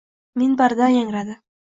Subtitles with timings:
[0.41, 1.41] Minbaridan yangradi.